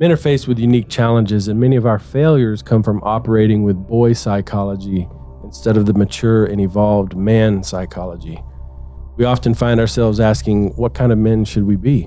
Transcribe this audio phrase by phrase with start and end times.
[0.00, 3.74] Men are faced with unique challenges, and many of our failures come from operating with
[3.88, 5.08] boy psychology
[5.42, 8.40] instead of the mature and evolved man psychology.
[9.16, 12.06] We often find ourselves asking, What kind of men should we be?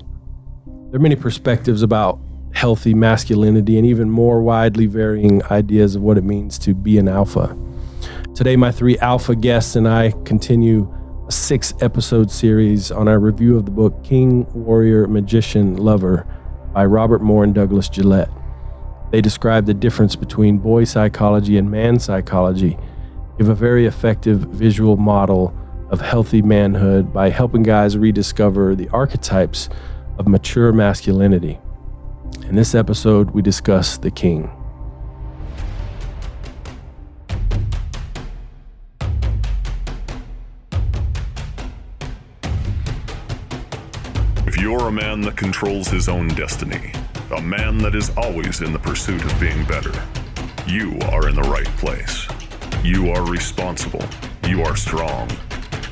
[0.64, 2.18] There are many perspectives about
[2.54, 7.08] healthy masculinity and even more widely varying ideas of what it means to be an
[7.08, 7.54] alpha.
[8.34, 10.90] Today, my three alpha guests and I continue
[11.28, 16.26] a six episode series on our review of the book King, Warrior, Magician, Lover
[16.72, 18.30] by Robert Moore and Douglas Gillette.
[19.10, 22.78] They describe the difference between boy psychology and man psychology,
[23.38, 25.54] give a very effective visual model
[25.90, 29.68] of healthy manhood by helping guys rediscover the archetypes
[30.18, 31.58] of mature masculinity.
[32.48, 34.50] In this episode, we discuss the king.
[44.82, 46.92] You're a man that controls his own destiny,
[47.36, 49.92] a man that is always in the pursuit of being better,
[50.66, 52.26] you are in the right place.
[52.82, 54.04] You are responsible.
[54.48, 55.30] You are strong.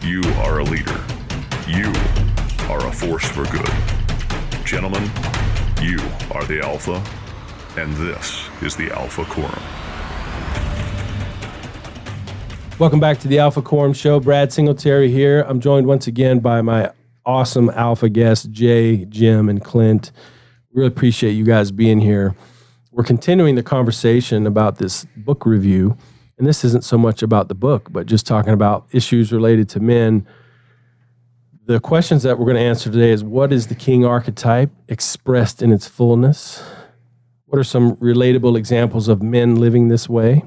[0.02, 1.00] You are a leader.
[1.68, 1.86] You
[2.68, 3.70] are a force for good.
[4.64, 5.04] Gentlemen,
[5.80, 6.00] you
[6.32, 7.00] are the Alpha,
[7.80, 9.62] and this is the Alpha Quorum.
[12.80, 14.18] Welcome back to the Alpha Quorum Show.
[14.18, 15.42] Brad Singletary here.
[15.42, 16.90] I'm joined once again by my
[17.24, 20.12] awesome Alpha guests, Jay, Jim, and Clint.
[20.72, 22.34] Really appreciate you guys being here.
[22.92, 25.96] We're continuing the conversation about this book review.
[26.38, 29.80] And this isn't so much about the book, but just talking about issues related to
[29.80, 30.26] men.
[31.66, 35.62] The questions that we're going to answer today is what is the king archetype expressed
[35.62, 36.62] in its fullness?
[37.44, 40.42] What are some relatable examples of men living this way?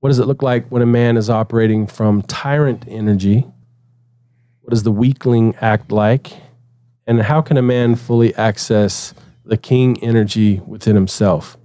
[0.00, 3.46] What does it look like when a man is operating from tyrant energy?
[4.68, 6.30] What does the weakling act like?
[7.06, 9.14] And how can a man fully access
[9.46, 11.56] the king energy within himself?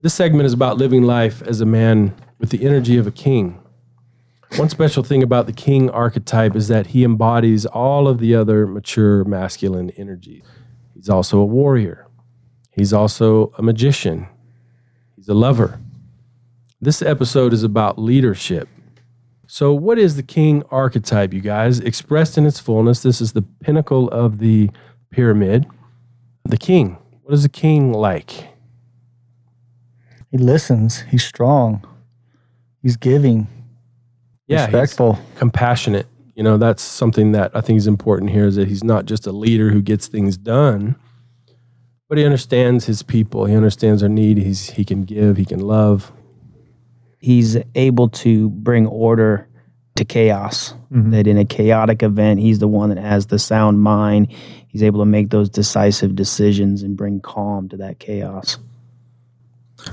[0.00, 3.62] This segment is about living life as a man with the energy of a king.
[4.56, 8.66] One special thing about the king archetype is that he embodies all of the other
[8.66, 10.42] mature masculine energies.
[10.96, 12.08] He's also a warrior,
[12.72, 14.26] he's also a magician,
[15.14, 15.78] he's a lover.
[16.80, 18.68] This episode is about leadership.
[19.50, 21.80] So, what is the king archetype, you guys?
[21.80, 24.70] Expressed in its fullness, this is the pinnacle of the
[25.10, 25.66] pyramid.
[26.44, 26.98] The king.
[27.22, 28.30] What is the king like?
[30.30, 31.00] He listens.
[31.00, 31.82] He's strong.
[32.82, 33.46] He's giving.
[34.48, 35.18] Yeah, respectful.
[35.36, 36.06] compassionate.
[36.34, 39.26] You know, that's something that I think is important here is that he's not just
[39.26, 40.94] a leader who gets things done,
[42.06, 43.46] but he understands his people.
[43.46, 44.36] He understands their need.
[44.36, 46.12] He's he can give, he can love.
[47.18, 49.48] He's able to bring order
[49.96, 50.72] to chaos.
[50.92, 51.10] Mm-hmm.
[51.10, 54.28] That in a chaotic event, he's the one that has the sound mind.
[54.68, 58.58] He's able to make those decisive decisions and bring calm to that chaos.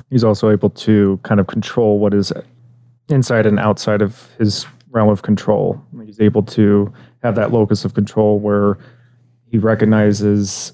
[0.09, 2.31] he's also able to kind of control what is
[3.09, 5.81] inside and outside of his realm of control.
[6.05, 6.91] He's able to
[7.23, 8.77] have that locus of control where
[9.51, 10.73] he recognizes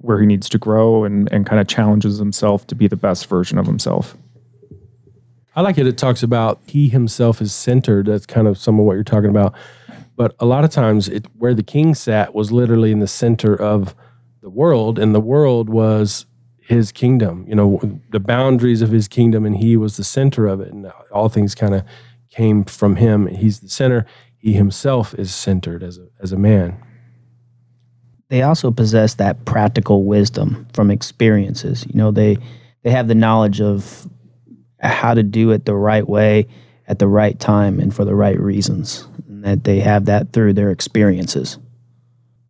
[0.00, 3.26] where he needs to grow and, and kind of challenges himself to be the best
[3.26, 4.16] version of himself.
[5.56, 5.86] I like it.
[5.86, 8.06] It talks about he himself is centered.
[8.06, 9.54] That's kind of some of what you're talking about.
[10.14, 13.54] But a lot of times, it where the king sat was literally in the center
[13.54, 13.94] of
[14.42, 16.26] the world, and the world was
[16.60, 17.46] his kingdom.
[17.48, 20.92] You know, the boundaries of his kingdom, and he was the center of it, and
[21.10, 21.82] all things kind of
[22.30, 23.26] came from him.
[23.26, 24.04] He's the center.
[24.36, 26.82] He himself is centered as a as a man.
[28.28, 31.86] They also possess that practical wisdom from experiences.
[31.86, 32.36] You know, they
[32.82, 34.06] they have the knowledge of
[34.80, 36.46] how to do it the right way
[36.86, 39.06] at the right time and for the right reasons.
[39.28, 41.58] And that they have that through their experiences.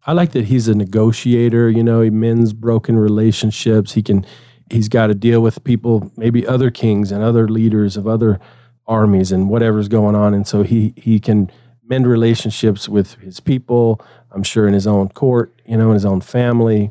[0.06, 1.68] I like that he's a negotiator.
[1.70, 3.92] You know, he mends broken relationships.
[3.92, 4.24] He can,
[4.70, 8.38] he's got to deal with people, maybe other kings and other leaders of other
[8.86, 10.34] armies and whatever's going on.
[10.34, 11.50] And so he he can
[11.88, 14.00] mend relationships with his people.
[14.30, 16.90] I'm sure in his own court, you know, in his own family.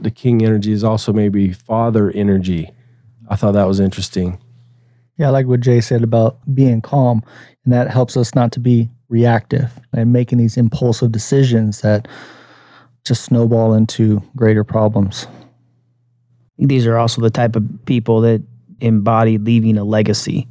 [0.00, 2.70] The king energy is also maybe father energy.
[3.28, 4.38] I thought that was interesting.
[5.18, 7.22] Yeah, I like what Jay said about being calm,
[7.64, 12.08] and that helps us not to be reactive and making these impulsive decisions that
[13.04, 15.26] just snowball into greater problems.
[16.58, 18.42] These are also the type of people that
[18.80, 20.46] embody leaving a legacy.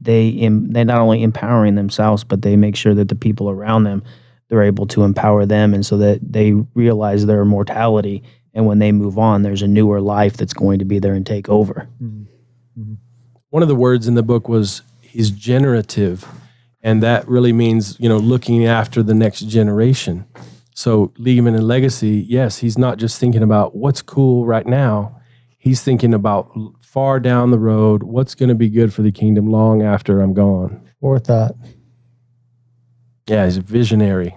[0.00, 3.84] They em- they're not only empowering themselves, but they make sure that the people around
[3.84, 4.02] them
[4.48, 8.22] they're able to empower them, and so that they realize their mortality.
[8.54, 11.26] And when they move on, there's a newer life that's going to be there and
[11.26, 11.86] take over.
[12.02, 12.22] Mm-hmm.
[12.80, 12.94] Mm-hmm.
[13.50, 16.26] One of the words in the book was he's generative,
[16.82, 20.26] and that really means you know looking after the next generation.
[20.74, 25.20] So leaving and legacy, yes, he's not just thinking about what's cool right now.
[25.58, 26.52] He's thinking about
[26.82, 30.34] far down the road, what's going to be good for the kingdom long after I'm
[30.34, 30.88] gone.
[31.00, 31.56] Forethought.
[33.26, 34.36] Yeah, he's a visionary.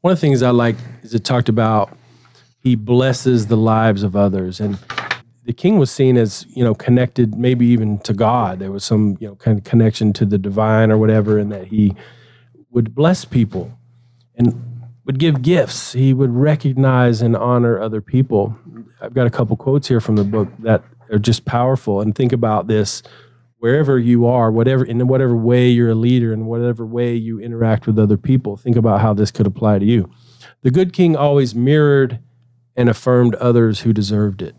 [0.00, 1.96] One of the things I like is it talked about
[2.58, 4.60] he blesses the lives of others.
[4.60, 4.78] And
[5.46, 8.58] the king was seen as, you know, connected maybe even to God.
[8.58, 11.68] There was some, you know, kind of connection to the divine or whatever, and that
[11.68, 11.94] he
[12.70, 13.72] would bless people
[14.34, 14.60] and
[15.04, 15.92] would give gifts.
[15.92, 18.58] He would recognize and honor other people.
[19.00, 20.82] I've got a couple quotes here from the book that
[21.12, 22.00] are just powerful.
[22.00, 23.04] And think about this
[23.58, 27.86] wherever you are, whatever in whatever way you're a leader, in whatever way you interact
[27.86, 30.10] with other people, think about how this could apply to you.
[30.62, 32.18] The good king always mirrored
[32.74, 34.56] and affirmed others who deserved it.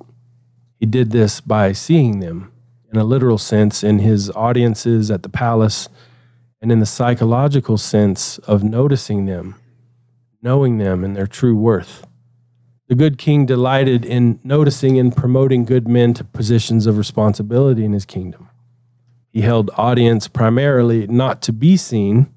[0.80, 2.52] He did this by seeing them
[2.92, 5.90] in a literal sense in his audiences at the palace
[6.62, 9.56] and in the psychological sense of noticing them,
[10.42, 12.06] knowing them and their true worth.
[12.88, 17.92] The good king delighted in noticing and promoting good men to positions of responsibility in
[17.92, 18.50] his kingdom.
[19.32, 22.34] He held audience primarily not to be seen,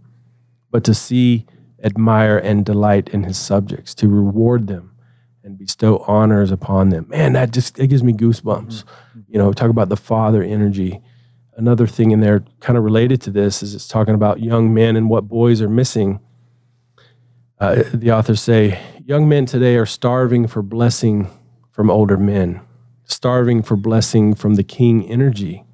[0.71, 1.47] but to see,
[1.83, 4.90] admire, and delight in his subjects, to reward them
[5.43, 7.07] and bestow honors upon them.
[7.09, 8.85] Man, that just it gives me goosebumps.
[9.29, 11.01] You know, talk about the father energy.
[11.57, 14.97] Another thing in there, kind of related to this, is it's talking about young men
[14.97, 16.21] and what boys are missing.
[17.59, 21.29] Uh, the authors say young men today are starving for blessing
[21.71, 22.61] from older men,
[23.05, 25.65] starving for blessing from the king energy.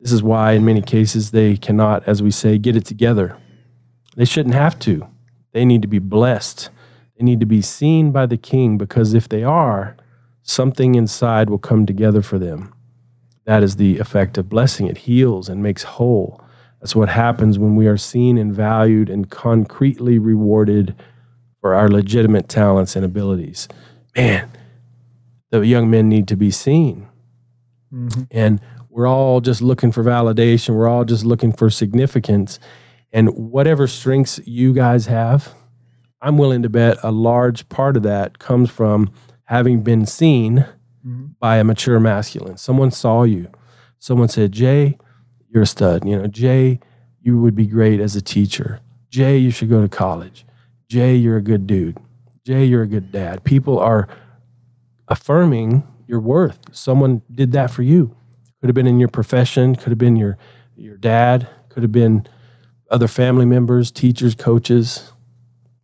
[0.00, 3.36] This is why, in many cases, they cannot, as we say, get it together.
[4.16, 5.06] They shouldn't have to.
[5.52, 6.70] They need to be blessed
[7.18, 9.96] they need to be seen by the king because if they are,
[10.42, 12.72] something inside will come together for them.
[13.44, 14.86] That is the effect of blessing.
[14.86, 16.40] It heals and makes whole.
[16.80, 20.94] That's what happens when we are seen and valued and concretely rewarded
[21.60, 23.66] for our legitimate talents and abilities.
[24.16, 24.48] Man,
[25.50, 27.08] the young men need to be seen.
[27.92, 28.22] Mm-hmm.
[28.30, 28.60] And
[28.90, 30.76] we're all just looking for validation.
[30.76, 32.60] We're all just looking for significance.
[33.12, 35.52] And whatever strengths you guys have,
[36.20, 39.10] I'm willing to bet a large part of that comes from
[39.44, 40.66] having been seen
[41.06, 41.26] mm-hmm.
[41.38, 42.56] by a mature masculine.
[42.56, 43.50] Someone saw you.
[43.98, 44.98] Someone said, Jay,
[45.52, 46.06] you're a stud.
[46.06, 46.80] You know, Jay,
[47.20, 48.80] you would be great as a teacher.
[49.10, 50.44] Jay, you should go to college.
[50.88, 51.98] Jay, you're a good dude.
[52.44, 53.44] Jay, you're a good dad.
[53.44, 54.08] People are
[55.08, 56.58] affirming your worth.
[56.72, 58.14] Someone did that for you.
[58.60, 60.36] Could have been in your profession, could have been your
[60.74, 62.26] your dad, could have been
[62.90, 65.12] other family members, teachers, coaches,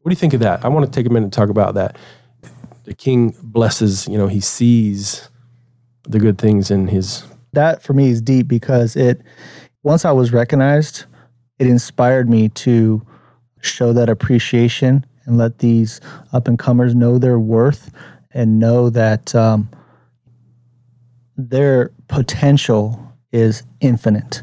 [0.04, 0.62] what do you think of that?
[0.62, 1.96] I want to take a minute to talk about that.
[2.84, 5.30] The king blesses, you know, he sees
[6.06, 7.24] the good things in his.
[7.54, 9.22] That for me is deep because it,
[9.82, 11.06] once I was recognized,
[11.58, 13.00] it inspired me to
[13.62, 16.02] show that appreciation and let these
[16.34, 17.90] up and comers know their worth
[18.32, 19.70] and know that um,
[21.38, 23.00] their potential
[23.32, 24.42] is infinite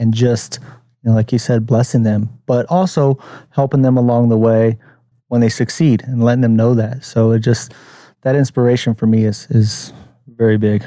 [0.00, 0.58] and just
[1.04, 3.18] you know, like you said, blessing them, but also
[3.50, 4.76] helping them along the way
[5.28, 7.04] when they succeed and letting them know that.
[7.04, 7.72] So it just
[8.22, 9.92] that inspiration for me is is
[10.26, 10.82] very big.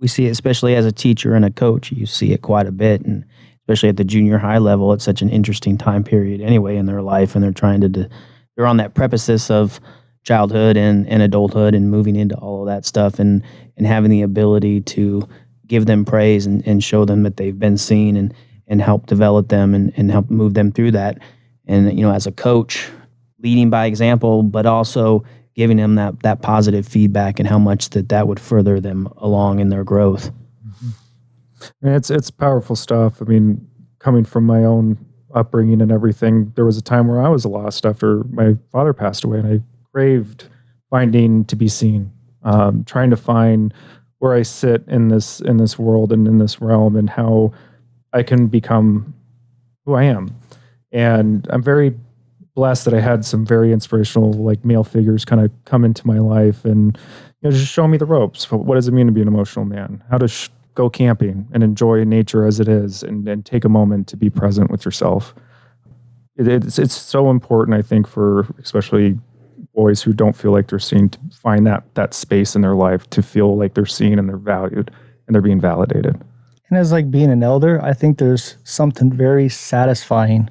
[0.00, 1.90] We see it especially as a teacher and a coach.
[1.90, 3.24] You see it quite a bit, and
[3.62, 7.02] especially at the junior high level, it's such an interesting time period anyway in their
[7.02, 8.08] life, and they're trying to
[8.56, 9.80] they're on that precipice of
[10.22, 13.42] childhood and, and adulthood and moving into all of that stuff and
[13.78, 15.26] and having the ability to
[15.66, 18.34] give them praise and, and show them that they've been seen and
[18.70, 21.18] and help develop them and, and help move them through that.
[21.66, 22.88] And you know, as a coach,
[23.42, 25.24] leading by example, but also
[25.54, 29.58] giving them that that positive feedback and how much that that would further them along
[29.58, 30.30] in their growth.
[30.66, 31.88] Mm-hmm.
[31.88, 33.20] It's it's powerful stuff.
[33.20, 37.28] I mean, coming from my own upbringing and everything, there was a time where I
[37.28, 39.60] was lost after my father passed away, and I
[39.92, 40.48] craved
[40.90, 42.10] finding to be seen,
[42.44, 43.74] um, trying to find
[44.18, 47.52] where I sit in this in this world and in this realm, and how
[48.12, 49.14] I can become
[49.84, 50.34] who I am.
[50.92, 51.94] And I'm very
[52.54, 56.18] blessed that I had some very inspirational like male figures kind of come into my
[56.18, 56.98] life and
[57.40, 58.50] you know just show me the ropes.
[58.50, 60.02] What does it mean to be an emotional man?
[60.10, 63.68] How to sh- go camping and enjoy nature as it is, and, and take a
[63.68, 65.34] moment to be present with yourself.
[66.36, 69.18] It, it's it's so important, I think, for especially
[69.74, 73.08] boys who don't feel like they're seen to find that that space in their life
[73.10, 74.90] to feel like they're seen and they're valued
[75.26, 76.20] and they're being validated.
[76.70, 80.48] And as like being an elder, I think there's something very satisfying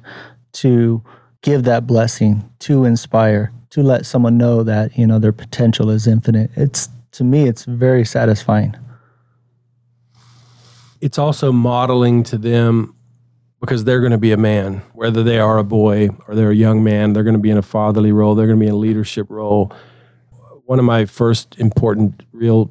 [0.52, 1.02] to
[1.40, 6.06] give that blessing to inspire to let someone know that you know their potential is
[6.06, 6.50] infinite.
[6.56, 8.76] It's to me it's very satisfying.
[11.00, 12.94] It's also modeling to them
[13.60, 16.54] because they're going to be a man whether they are a boy or they're a
[16.54, 18.74] young man they're going to be in a fatherly role they're going to be in
[18.74, 19.72] a leadership role.
[20.66, 22.70] One of my first important real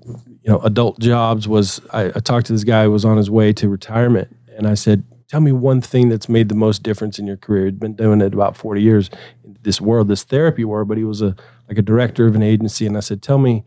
[0.49, 3.29] you know adult jobs was I, I talked to this guy who was on his
[3.29, 7.19] way to retirement and i said tell me one thing that's made the most difference
[7.19, 7.65] in your career.
[7.65, 9.11] He'd been doing it about 40 years
[9.43, 11.35] in this world this therapy world but he was a
[11.67, 13.63] like a director of an agency and i said tell me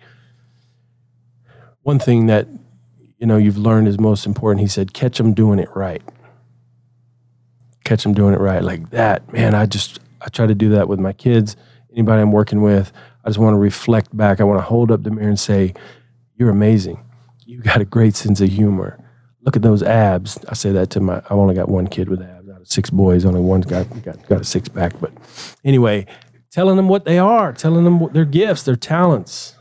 [1.83, 2.49] one thing that
[3.19, 4.61] you know you've learned is most important.
[4.61, 6.03] He said catch them doing it right.
[7.85, 9.33] Catch them doing it right like that.
[9.33, 11.55] Man i just i try to do that with my kids
[11.93, 12.93] anybody i'm working with.
[13.25, 14.41] I just want to reflect back.
[14.41, 15.75] I want to hold up the mirror and say
[16.43, 16.99] you're amazing
[17.47, 18.99] you got a great sense of humor
[19.43, 22.21] look at those abs i say that to my i've only got one kid with
[22.21, 25.13] abs out of six boys only one's got got, got a six pack but
[25.65, 26.05] anyway
[26.51, 29.57] telling them what they are telling them what their gifts their talents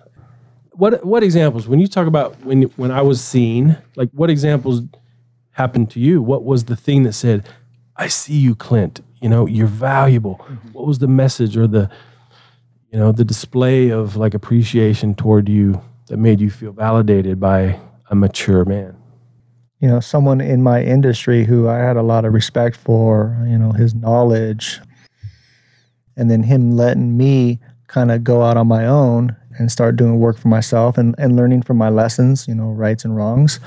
[0.82, 4.82] what what examples when you talk about when when I was seen, like what examples
[5.52, 6.22] happened to you?
[6.22, 7.48] What was the thing that said,
[7.98, 9.02] "I see you, Clint.
[9.22, 10.70] You know, you're valuable." Mm-hmm.
[10.70, 11.90] What was the message or the
[12.92, 17.80] you know the display of like appreciation toward you that made you feel validated by
[18.10, 18.94] a mature man?
[19.80, 23.42] You know, someone in my industry who I had a lot of respect for.
[23.48, 24.82] You know, his knowledge,
[26.18, 30.20] and then him letting me kind of go out on my own and start doing
[30.20, 33.62] work for myself and, and learning from my lessons, you know, rights and wrongs.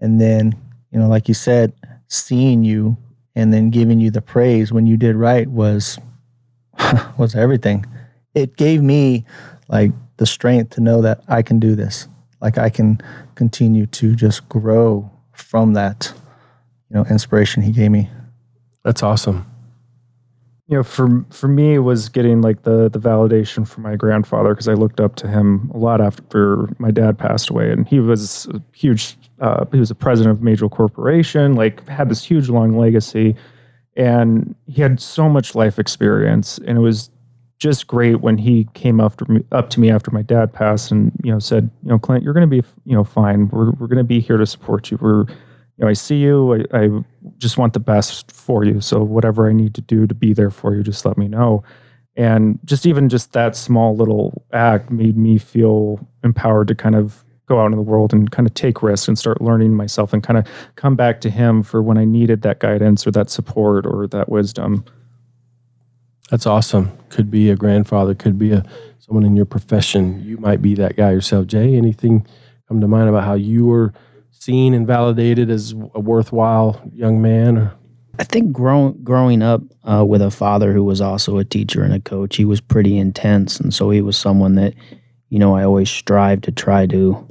[0.00, 0.56] And then,
[0.90, 1.74] you know, like you said,
[2.08, 2.96] seeing you
[3.34, 5.98] and then giving you the praise when you did right was
[7.18, 7.84] was everything.
[8.34, 9.26] It gave me
[9.68, 12.08] like the strength to know that I can do this.
[12.40, 13.00] Like I can
[13.34, 16.12] continue to just grow from that,
[16.90, 18.08] you know, inspiration he gave me.
[18.82, 19.46] That's awesome
[20.66, 24.50] you know for for me it was getting like the the validation from my grandfather
[24.50, 28.00] because i looked up to him a lot after my dad passed away and he
[28.00, 32.24] was a huge uh, he was a president of a major corporation like had this
[32.24, 33.34] huge long legacy
[33.96, 37.10] and he had so much life experience and it was
[37.58, 41.12] just great when he came after me, up to me after my dad passed and
[41.22, 43.86] you know said you know clint you're going to be you know fine we're, we're
[43.86, 45.24] going to be here to support you we're
[45.76, 46.54] you know, I see you.
[46.54, 46.88] I, I
[47.38, 48.80] just want the best for you.
[48.80, 51.64] So whatever I need to do to be there for you, just let me know.
[52.16, 57.24] And just even just that small little act made me feel empowered to kind of
[57.46, 60.22] go out in the world and kind of take risks and start learning myself and
[60.22, 60.46] kind of
[60.76, 64.28] come back to him for when I needed that guidance or that support or that
[64.28, 64.84] wisdom.
[66.30, 66.96] That's awesome.
[67.10, 68.64] Could be a grandfather, could be a
[68.98, 70.24] someone in your profession.
[70.24, 71.46] You might be that guy yourself.
[71.46, 72.26] Jay, anything
[72.68, 73.92] come to mind about how you were
[74.30, 77.58] seen and validated as a worthwhile young man?
[77.58, 77.74] Or?
[78.18, 81.92] I think growing growing up uh, with a father who was also a teacher and
[81.92, 84.74] a coach, he was pretty intense, and so he was someone that,
[85.28, 87.26] you know, I always strive to try to, you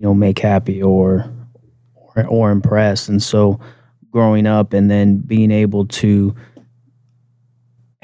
[0.00, 1.30] know, make happy or,
[1.94, 3.08] or, or impress.
[3.08, 3.60] And so,
[4.10, 6.34] growing up and then being able to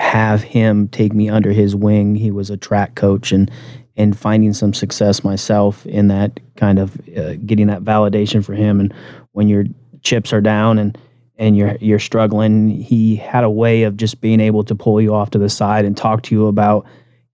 [0.00, 3.50] have him take me under his wing, he was a track coach, and
[3.96, 8.80] and finding some success myself in that kind of uh, getting that validation for him.
[8.80, 8.94] And
[9.32, 9.64] when your
[10.00, 10.96] chips are down and
[11.36, 15.14] and you're you're struggling, he had a way of just being able to pull you
[15.14, 16.86] off to the side and talk to you about.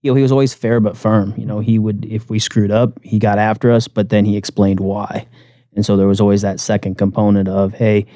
[0.02, 1.35] You know, he was always fair but firm.
[1.37, 4.37] You know, he would if we screwed up, he got after us, but then he
[4.37, 5.26] explained why.
[5.75, 8.06] And so there was always that second component of, hey,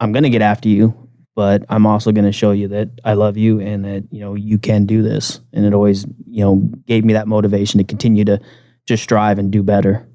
[0.00, 1.03] I'm going to get after you,
[1.34, 4.34] but I'm also going to show you that I love you and that you know
[4.34, 5.40] you can do this.
[5.52, 8.40] And it always you know gave me that motivation to continue to
[8.86, 10.08] just strive and do better.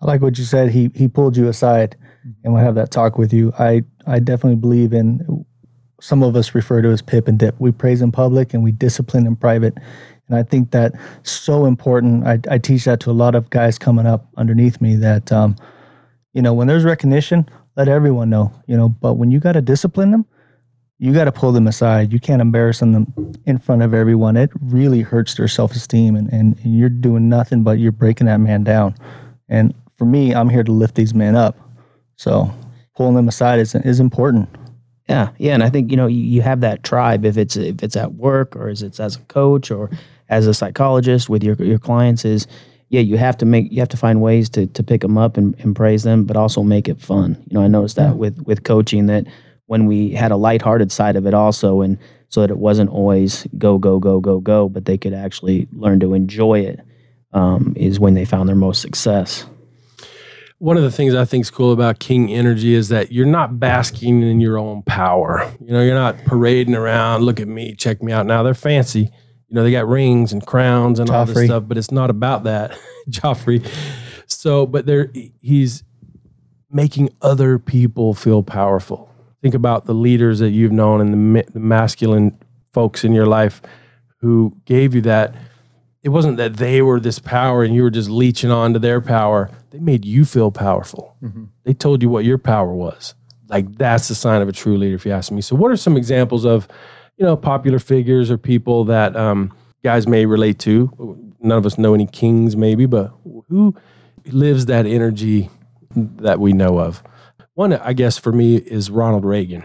[0.00, 0.70] I like what you said.
[0.70, 1.96] He he pulled you aside
[2.44, 3.52] and will have that talk with you.
[3.58, 5.44] I I definitely believe in.
[6.00, 7.54] Some of us refer to as pip and dip.
[7.60, 9.78] We praise in public and we discipline in private.
[10.28, 12.26] And I think that so important.
[12.26, 15.54] I, I teach that to a lot of guys coming up underneath me that, um,
[16.32, 19.62] you know, when there's recognition, let everyone know, you know, but when you got to
[19.62, 20.26] discipline them,
[21.02, 22.12] you got to pull them aside.
[22.12, 23.12] You can't embarrass them
[23.44, 24.36] in front of everyone.
[24.36, 28.36] It really hurts their self esteem, and, and you're doing nothing but you're breaking that
[28.36, 28.94] man down.
[29.48, 31.58] And for me, I'm here to lift these men up.
[32.14, 32.54] So
[32.94, 34.48] pulling them aside is, is important.
[35.08, 37.82] Yeah, yeah, and I think you know you, you have that tribe if it's if
[37.82, 39.90] it's at work or as it's as a coach or
[40.28, 42.46] as a psychologist with your your clients is
[42.90, 45.36] yeah you have to make you have to find ways to to pick them up
[45.36, 47.42] and, and praise them but also make it fun.
[47.48, 48.12] You know I noticed that yeah.
[48.12, 49.26] with with coaching that
[49.72, 51.96] when we had a lighthearted side of it also and
[52.28, 55.98] so that it wasn't always go go go go go but they could actually learn
[55.98, 56.78] to enjoy it
[57.32, 59.46] um, is when they found their most success
[60.58, 63.58] one of the things I think is cool about King Energy is that you're not
[63.58, 65.50] basking in your own power.
[65.60, 68.26] You know, you're not parading around, look at me, check me out.
[68.26, 69.00] Now they're fancy.
[69.48, 71.14] You know, they got rings and crowns and Joffrey.
[71.14, 72.78] all this stuff, but it's not about that.
[73.10, 73.66] Joffrey.
[74.28, 75.10] So, but they're
[75.40, 75.82] he's
[76.70, 79.11] making other people feel powerful
[79.42, 82.38] think about the leaders that you've known and the, the masculine
[82.72, 83.60] folks in your life
[84.18, 85.34] who gave you that
[86.02, 89.00] it wasn't that they were this power and you were just leeching on to their
[89.00, 89.50] power.
[89.70, 91.16] They made you feel powerful.
[91.64, 93.14] They told you what your power was.
[93.48, 95.42] Like that's the sign of a true leader, if you ask me.
[95.42, 96.66] So, what are some examples of,
[97.18, 99.52] you know, popular figures or people that um,
[99.84, 101.34] guys may relate to?
[101.40, 103.12] None of us know any kings, maybe, but
[103.48, 103.74] who
[104.26, 105.50] lives that energy
[105.94, 107.02] that we know of?
[107.54, 109.62] One, I guess, for me is Ronald Reagan.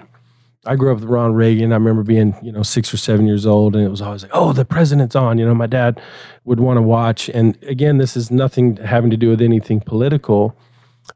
[0.65, 1.72] I grew up with Ronald Reagan.
[1.72, 4.32] I remember being, you know, six or seven years old, and it was always like,
[4.34, 6.01] "Oh, the president's on." You know, my dad
[6.44, 7.29] would want to watch.
[7.29, 10.53] And again, this is nothing having to do with anything political,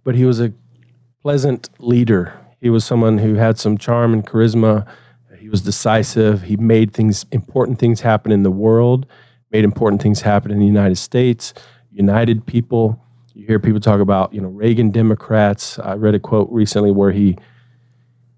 [0.05, 0.53] but he was a
[1.21, 2.33] pleasant leader.
[2.61, 4.85] He was someone who had some charm and charisma.
[5.37, 6.43] He was decisive.
[6.43, 9.05] He made things, important things happen in the world,
[9.51, 11.53] made important things happen in the United States,
[11.91, 13.03] united people.
[13.41, 15.79] You hear people talk about, you know, Reagan Democrats.
[15.79, 17.39] I read a quote recently where he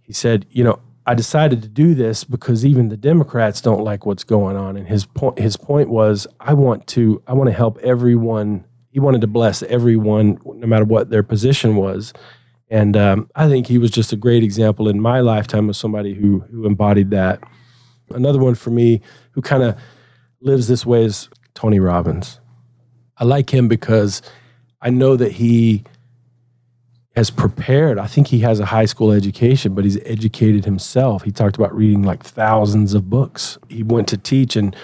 [0.02, 4.06] he said, you know, I decided to do this because even the Democrats don't like
[4.06, 4.78] what's going on.
[4.78, 8.64] And his point his point was, I want to I want to help everyone.
[8.92, 12.14] He wanted to bless everyone, no matter what their position was.
[12.70, 16.14] And um, I think he was just a great example in my lifetime of somebody
[16.14, 17.42] who who embodied that.
[18.12, 19.76] Another one for me who kind of
[20.40, 22.40] lives this way is Tony Robbins.
[23.18, 24.22] I like him because
[24.84, 25.84] I know that he
[27.16, 27.98] has prepared.
[27.98, 31.24] I think he has a high school education, but he's educated himself.
[31.24, 33.58] He talked about reading like thousands of books.
[33.70, 34.76] He went to teach and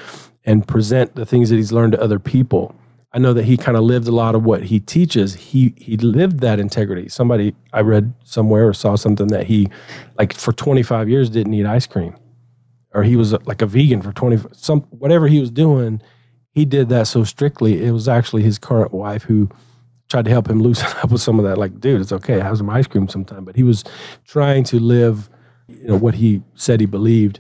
[0.46, 2.74] and present the things that he's learned to other people.
[3.12, 5.34] I know that he kind of lived a lot of what he teaches.
[5.34, 7.10] He he lived that integrity.
[7.10, 9.68] Somebody I read somewhere or saw something that he
[10.18, 12.16] like for 25 years didn't eat ice cream.
[12.94, 16.02] Or he was like a vegan for 20 some whatever he was doing,
[16.52, 17.84] he did that so strictly.
[17.84, 19.50] It was actually his current wife who
[20.10, 21.58] tried to help him loosen up with some of that.
[21.58, 22.40] Like, dude, it's okay.
[22.40, 23.46] Have some ice cream sometime.
[23.46, 23.84] But he was
[24.26, 25.30] trying to live,
[25.68, 27.40] you know, what he said he believed.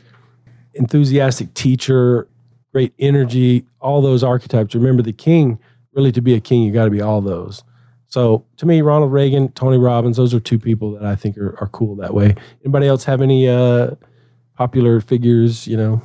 [0.73, 2.27] Enthusiastic teacher,
[2.71, 4.75] great energy, all those archetypes.
[4.75, 5.59] Remember, the king,
[5.93, 7.63] really to be a king, you got to be all those.
[8.07, 11.55] So to me, Ronald Reagan, Tony Robbins, those are two people that I think are,
[11.59, 12.35] are cool that way.
[12.63, 13.91] Anybody else have any uh,
[14.55, 16.01] popular figures, you know?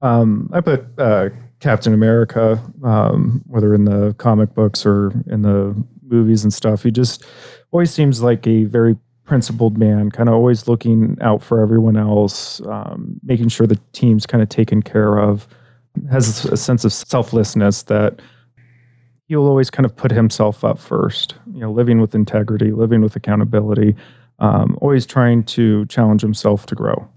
[0.00, 5.74] Um, I put uh, Captain America, um, whether in the comic books or in the
[6.02, 6.82] movies and stuff.
[6.82, 7.24] He just
[7.72, 12.60] always seems like a very principled man, kind of always looking out for everyone else,
[12.62, 15.46] um, making sure the team's kind of taken care of.
[16.10, 18.20] Has a sense of selflessness that
[19.26, 21.34] he'll always kind of put himself up first.
[21.52, 23.96] You know, living with integrity, living with accountability,
[24.38, 27.08] um, always trying to challenge himself to grow.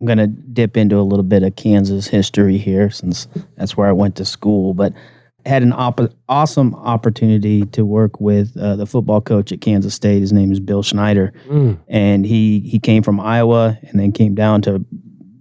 [0.00, 3.88] I'm going to dip into a little bit of Kansas history here since that's where
[3.88, 4.92] I went to school, but
[5.46, 10.20] had an op- awesome opportunity to work with uh, the football coach at Kansas State.
[10.20, 11.32] His name is Bill Snyder,
[11.88, 14.84] and he he came from Iowa and then came down to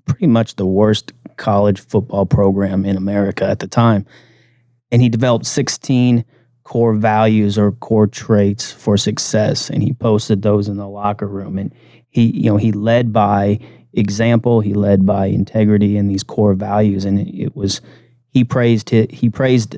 [0.05, 4.05] pretty much the worst college football program in America at the time,
[4.91, 6.25] and he developed 16
[6.63, 11.57] core values or core traits for success, and he posted those in the locker room,
[11.57, 11.73] and
[12.09, 13.59] he you know he led by
[13.93, 14.59] example.
[14.61, 17.81] He led by integrity and these core values, and it was
[18.29, 19.11] he praised it.
[19.11, 19.77] He praised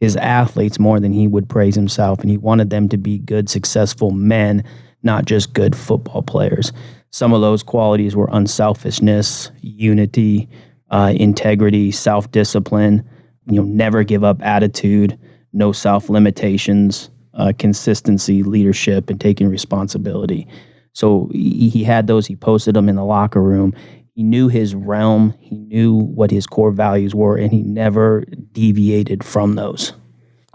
[0.00, 3.48] his athletes more than he would praise himself, and he wanted them to be good,
[3.48, 4.64] successful men,
[5.02, 6.72] not just good football players.
[7.10, 10.48] Some of those qualities were unselfishness, unity,
[10.90, 13.08] uh, integrity, self-discipline.
[13.46, 15.18] You know, never give up attitude,
[15.52, 20.48] no self limitations, uh, consistency, leadership, and taking responsibility.
[20.92, 22.26] So he, he had those.
[22.26, 23.74] He posted them in the locker room.
[24.14, 25.34] He knew his realm.
[25.40, 29.94] He knew what his core values were, and he never deviated from those.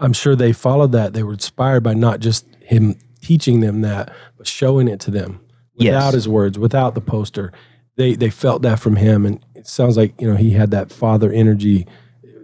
[0.00, 1.12] I'm sure they followed that.
[1.12, 5.40] They were inspired by not just him teaching them that, but showing it to them
[5.74, 6.14] without Yes.
[6.14, 7.52] his words, without the poster.
[7.96, 10.92] They they felt that from him, and it sounds like you know he had that
[10.92, 11.84] father energy,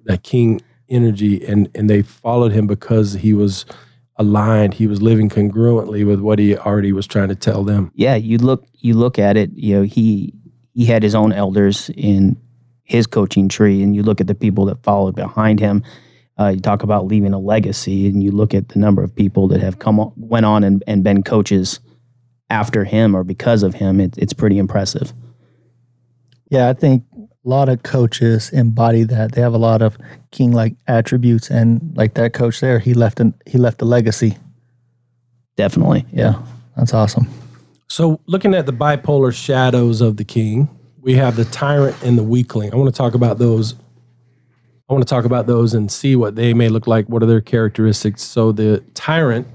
[0.06, 3.64] that king energy, and and they followed him because he was
[4.16, 4.74] aligned.
[4.74, 7.90] He was living congruently with what he already was trying to tell them.
[7.94, 9.50] yeah, you look you look at it.
[9.54, 10.34] You know, he
[10.74, 12.36] he had his own elders in
[12.82, 15.82] his coaching tree, and you look at the people that followed behind him.
[16.38, 19.48] Uh, you talk about leaving a legacy, and you look at the number of people
[19.48, 21.80] that have come on, went on and, and been coaches
[22.50, 24.00] after him or because of him.
[24.00, 25.12] It, it's pretty impressive.
[26.50, 27.04] Yeah, I think
[27.44, 29.32] a lot of coaches embody that.
[29.32, 29.98] They have a lot of
[30.30, 34.38] king-like attributes, and like that coach there, he left an he left a legacy.
[35.56, 36.06] Definitely.
[36.12, 36.42] Yeah,
[36.76, 37.28] that's awesome.
[37.88, 40.68] So, looking at the bipolar shadows of the king,
[41.00, 42.72] we have the tyrant and the weakling.
[42.72, 43.74] I want to talk about those.
[44.88, 47.08] I want to talk about those and see what they may look like.
[47.08, 48.22] What are their characteristics?
[48.22, 49.46] So, the tyrant,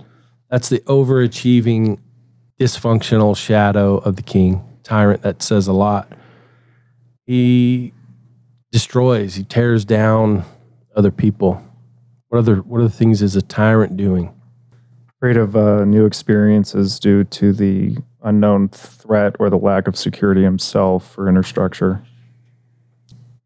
[0.50, 2.00] that's the overachieving,
[2.60, 4.64] dysfunctional shadow of the king.
[4.84, 6.12] Tyrant, that says a lot.
[7.30, 7.94] He
[8.72, 10.44] destroys, he tears down
[10.96, 11.64] other people.
[12.30, 14.34] What other what other things is a tyrant doing?
[15.18, 20.42] Afraid of uh, new experiences due to the unknown threat or the lack of security
[20.42, 22.02] himself or inner structure.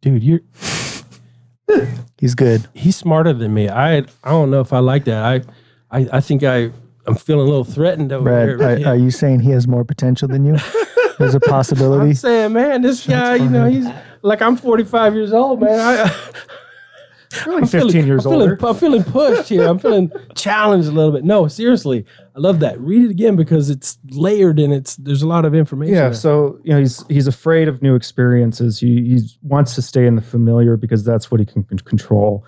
[0.01, 0.39] Dude, you're
[2.17, 2.65] He's good.
[2.73, 3.67] he's smarter than me.
[3.67, 5.25] I I don't know if I like that.
[5.25, 6.71] I I, I think I
[7.05, 8.87] I'm feeling a little threatened over Brad, here.
[8.87, 10.55] are, are you saying he has more potential than you?
[11.19, 12.09] There's a possibility.
[12.09, 13.87] I'm saying, man, this guy, you know, he's
[14.21, 15.79] like I'm 45 years old, man.
[15.79, 16.15] I,
[17.45, 18.67] Really, I'm 15 feeling, years I'm feeling, older.
[18.67, 19.63] I'm feeling pushed here.
[19.63, 21.23] I'm feeling challenged a little bit.
[21.23, 22.79] No, seriously, I love that.
[22.79, 25.95] Read it again because it's layered and it's there's a lot of information.
[25.95, 26.13] Yeah, there.
[26.13, 28.79] so you know he's he's afraid of new experiences.
[28.79, 32.45] He he wants to stay in the familiar because that's what he can control.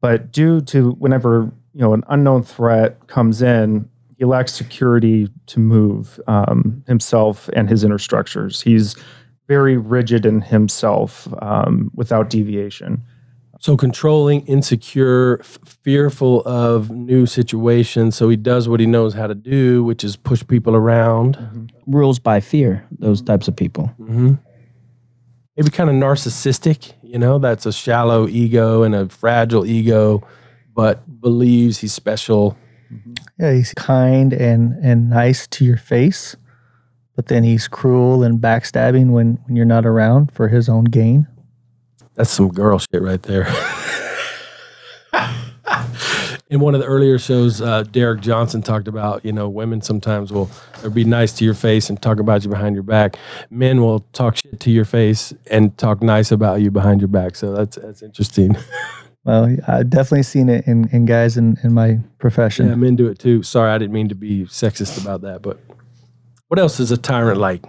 [0.00, 3.88] But due to whenever you know an unknown threat comes in,
[4.24, 8.62] he lacks security to move um, himself and his inner structures.
[8.62, 8.96] He's
[9.48, 13.02] very rigid in himself um, without deviation.
[13.60, 18.16] So controlling, insecure, f- fearful of new situations.
[18.16, 21.70] So he does what he knows how to do, which is push people around.
[21.86, 23.88] Rules by fear, those types of people.
[23.98, 24.34] hmm
[25.56, 26.94] Maybe kind of narcissistic.
[27.02, 30.26] You know, that's a shallow ego and a fragile ego,
[30.74, 32.56] but believes he's special.
[33.38, 36.36] Yeah, he's kind and and nice to your face,
[37.16, 41.26] but then he's cruel and backstabbing when when you're not around for his own gain.
[42.14, 43.52] That's some girl shit right there.
[46.50, 50.30] In one of the earlier shows, uh, Derek Johnson talked about, you know, women sometimes
[50.30, 50.48] will
[50.92, 53.16] be nice to your face and talk about you behind your back.
[53.50, 57.34] Men will talk shit to your face and talk nice about you behind your back.
[57.34, 58.56] So that's that's interesting.
[59.24, 62.68] Well, I've definitely seen it in, in guys in, in my profession.
[62.68, 63.42] yeah, men do it too.
[63.42, 65.58] Sorry, I didn't mean to be sexist about that, but
[66.48, 67.64] what else is a tyrant like?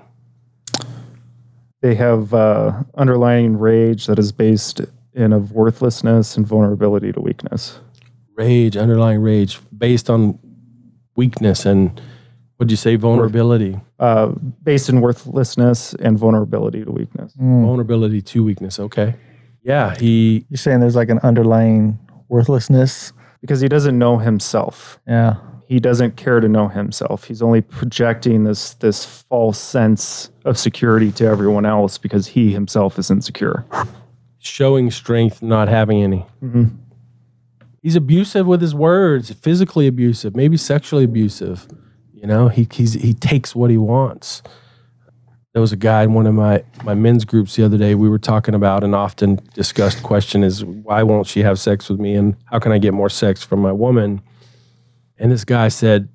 [1.81, 4.81] They have uh, underlying rage that is based
[5.13, 7.79] in of worthlessness and vulnerability to weakness.
[8.35, 10.37] Rage, underlying rage, based on
[11.15, 12.01] weakness and
[12.57, 13.79] what'd you say, vulnerability?
[13.99, 14.27] Uh,
[14.63, 17.33] based in worthlessness and vulnerability to weakness.
[17.41, 17.65] Mm.
[17.65, 18.79] Vulnerability to weakness.
[18.79, 19.15] Okay.
[19.65, 21.99] Yeah, he You're saying there's like an underlying
[22.29, 23.11] worthlessness.
[23.41, 24.99] because he doesn't know himself.
[25.07, 25.35] Yeah.
[25.67, 27.23] He doesn't care to know himself.
[27.25, 32.97] He's only projecting this this false sense of security to everyone else because he himself
[32.99, 33.65] is insecure.
[34.39, 36.23] showing strength, not having any.
[36.43, 36.69] Mhm.
[37.81, 41.67] He's abusive with his words, physically abusive, maybe sexually abusive.
[42.13, 44.43] You know, he he's, he takes what he wants.
[45.55, 47.95] There was a guy in one of my my men's groups the other day.
[47.95, 51.97] We were talking about an often discussed question is why won't she have sex with
[51.97, 54.21] me, and how can I get more sex from my woman?
[55.17, 56.09] And this guy said,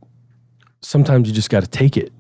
[0.83, 2.13] sometimes you just got to take it,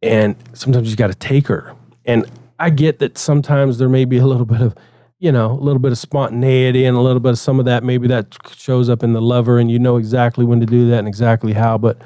[0.00, 1.76] and sometimes you got to take her.
[2.06, 2.24] And
[2.58, 4.74] I get that sometimes there may be a little bit of,
[5.18, 7.84] you know, a little bit of spontaneity and a little bit of some of that.
[7.84, 11.00] Maybe that shows up in the lover, and you know exactly when to do that
[11.00, 11.76] and exactly how.
[11.76, 12.00] But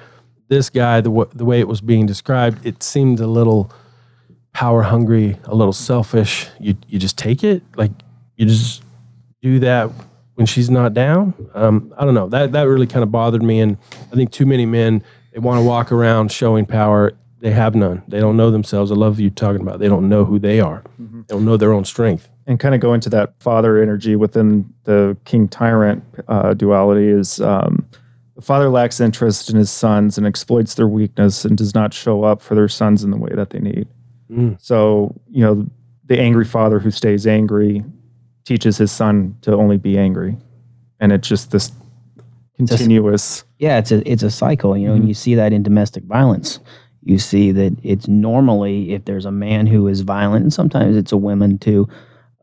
[0.48, 3.70] this guy, the w- the way it was being described, it seemed a little
[4.52, 6.48] power hungry, a little selfish.
[6.60, 7.90] You you just take it, like
[8.36, 8.82] you just
[9.40, 9.90] do that
[10.34, 11.34] when she's not down.
[11.54, 12.28] Um, I don't know.
[12.28, 13.76] That that really kind of bothered me, and
[14.12, 17.12] I think too many men they want to walk around showing power.
[17.40, 18.02] They have none.
[18.06, 18.92] They don't know themselves.
[18.92, 19.80] I love you talking about.
[19.80, 20.84] They don't know who they are.
[20.98, 22.28] They don't know their own strength.
[22.46, 27.40] and kind of go into that father energy within the king tyrant uh, duality is
[27.40, 27.84] um,
[28.36, 32.22] the father lacks interest in his sons and exploits their weakness and does not show
[32.24, 33.86] up for their sons in the way that they need.
[34.32, 34.60] Mm.
[34.60, 35.66] So, you know,
[36.06, 37.84] the angry father who stays angry
[38.44, 40.36] teaches his son to only be angry.
[41.00, 41.72] And it's just this
[42.56, 43.44] continuous.
[43.58, 46.58] Yeah, it's a it's a cycle, you know, and you see that in domestic violence.
[47.04, 51.12] You see that it's normally if there's a man who is violent, and sometimes it's
[51.12, 51.88] a woman too.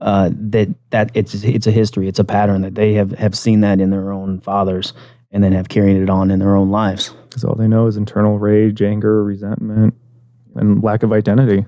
[0.01, 3.61] Uh, that that it's it's a history, it's a pattern that they have have seen
[3.61, 4.93] that in their own fathers,
[5.31, 7.13] and then have carried it on in their own lives.
[7.27, 9.93] Because all they know is internal rage, anger, resentment,
[10.55, 11.65] and lack of identity.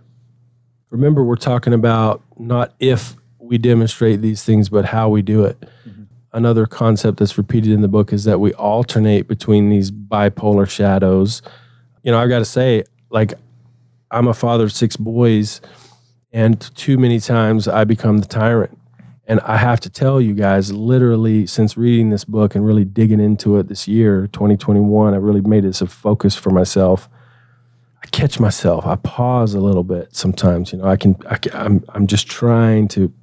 [0.91, 5.60] Remember, we're talking about not if we demonstrate these things, but how we do it.
[5.88, 6.04] Mm-hmm.
[6.34, 11.41] Another concept that's repeated in the book is that we alternate between these bipolar shadows.
[12.04, 13.34] You know, I've got to say, like,
[14.12, 15.62] I'm a father of six boys,
[16.34, 18.77] and too many times I become the tyrant.
[19.25, 23.21] And I have to tell you guys, literally, since reading this book and really digging
[23.21, 27.08] into it this year, 2021, I really made this a focus for myself.
[28.03, 28.85] I catch myself.
[28.85, 30.71] I pause a little bit sometimes.
[30.73, 31.15] You know, I can.
[31.29, 31.85] I can I'm.
[31.89, 33.13] I'm just trying to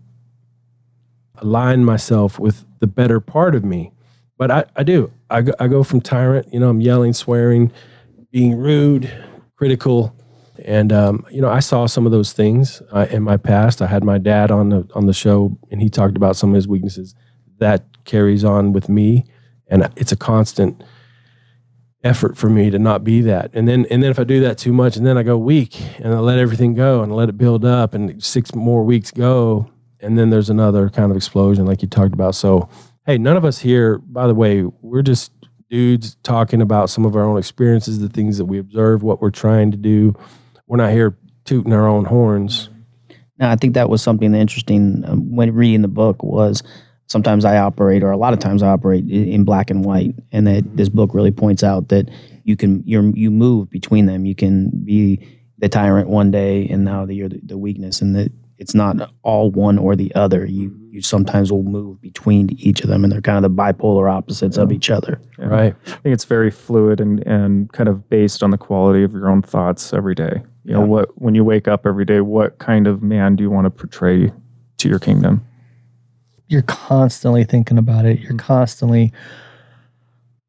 [1.39, 3.93] align myself with the better part of me.
[4.39, 4.65] But I.
[4.77, 5.13] I do.
[5.31, 6.53] I go, I go from tyrant.
[6.53, 7.73] You know, I'm yelling, swearing,
[8.31, 9.11] being rude,
[9.57, 10.15] critical,
[10.65, 13.83] And um, you know, I saw some of those things uh, in my past.
[13.83, 16.55] I had my dad on the on the show, and he talked about some of
[16.57, 17.15] his weaknesses.
[17.59, 19.27] That carries on with me,
[19.69, 20.83] and it's a constant
[22.05, 23.51] effort for me to not be that.
[23.55, 25.81] And then and then if I do that too much, and then I go weak,
[25.99, 29.11] and I let everything go, and I let it build up, and six more weeks
[29.11, 32.35] go, and then there's another kind of explosion, like you talked about.
[32.35, 32.69] So,
[33.07, 35.33] hey, none of us here, by the way, we're just
[35.71, 39.31] dudes talking about some of our own experiences, the things that we observe, what we're
[39.31, 40.15] trying to do.
[40.67, 42.71] We're not here tooting our own horns.
[43.39, 46.63] Now, I think that was something interesting um, when reading the book was
[47.09, 50.47] sometimes I operate, or a lot of times I operate in black and white, and
[50.47, 52.09] that this book really points out that
[52.45, 54.25] you can you you move between them.
[54.25, 55.27] You can be
[55.59, 59.13] the tyrant one day, and now that you're the, the weakness, and that it's not
[59.23, 60.47] all one or the other.
[60.47, 64.11] You you sometimes will move between each of them, and they're kind of the bipolar
[64.11, 65.21] opposites of each other.
[65.39, 65.75] Right.
[65.87, 69.29] I think it's very fluid and, and kind of based on the quality of your
[69.29, 70.43] own thoughts every day.
[70.65, 73.51] You know, what when you wake up every day, what kind of man do you
[73.51, 74.31] want to portray
[74.79, 75.47] to your kingdom?
[76.49, 78.21] You're constantly thinking about it.
[78.21, 79.13] You're constantly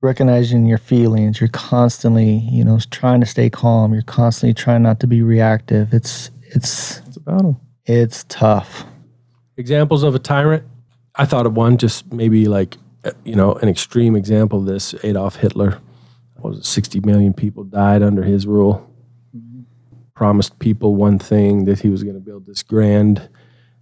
[0.01, 1.39] recognizing your feelings.
[1.41, 3.93] You're constantly, you know, trying to stay calm.
[3.93, 5.93] You're constantly trying not to be reactive.
[5.93, 7.59] It's it's It's a battle.
[7.85, 8.85] it's tough.
[9.57, 10.63] Examples of a tyrant.
[11.15, 14.95] I thought of one, just maybe like, uh, you know, an extreme example of this
[15.03, 15.79] Adolf Hitler.
[16.37, 18.85] What was it, 60 million people died under his rule.
[20.13, 23.27] Promised people one thing that he was going to build this grand,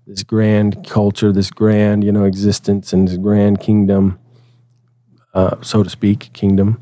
[0.08, 4.17] this grand culture, this grand, you know, existence and this grand kingdom,
[5.34, 6.82] uh, so to speak, kingdom.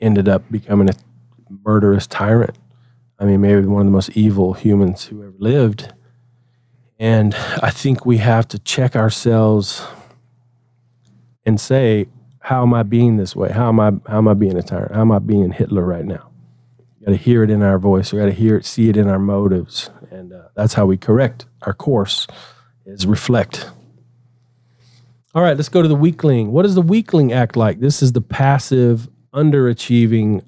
[0.00, 0.94] Ended up becoming a
[1.64, 2.56] murderous tyrant.
[3.18, 5.92] I mean, maybe one of the most evil humans who ever lived.
[6.98, 9.82] And I think we have to check ourselves
[11.44, 12.06] and say,
[12.40, 13.50] how am I being this way?
[13.50, 14.94] How am I how am I being a tyrant?
[14.94, 16.30] How am I being Hitler right now?
[17.00, 18.12] You got to hear it in our voice.
[18.12, 20.96] We got to hear it, see it in our motives, and uh, that's how we
[20.96, 22.26] correct our course.
[22.86, 23.70] Is reflect.
[25.34, 26.52] All right, let's go to the weakling.
[26.52, 27.80] What does the weakling act like?
[27.80, 30.44] This is the passive, underachieving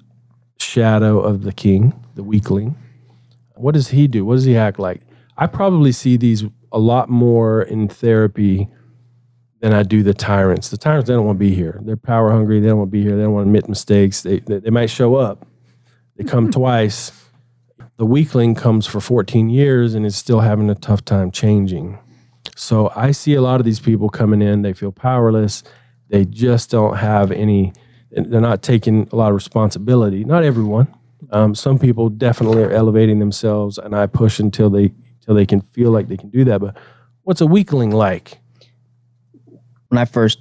[0.59, 2.77] shadow of the king, the weakling.
[3.55, 4.23] What does he do?
[4.23, 5.01] What does he act like?
[5.37, 8.67] I probably see these a lot more in therapy
[9.59, 10.69] than I do the tyrants.
[10.69, 11.79] The tyrants, they don't want to be here.
[11.83, 12.59] They're power hungry.
[12.59, 13.15] They don't want to be here.
[13.15, 14.21] They don't want to admit mistakes.
[14.21, 15.47] They, they, they might show up.
[16.15, 17.11] They come twice.
[17.97, 21.97] The weakling comes for 14 years and is still having a tough time changing.
[22.55, 24.61] So I see a lot of these people coming in.
[24.61, 25.63] They feel powerless.
[26.09, 27.73] They just don't have any,
[28.11, 30.23] they're not taking a lot of responsibility.
[30.23, 30.87] Not everyone.
[31.31, 35.61] Um, some people definitely are elevating themselves, and I push until they until they can
[35.61, 36.61] feel like they can do that.
[36.61, 36.77] But
[37.23, 38.39] what's a weakling like?
[39.89, 40.39] when I first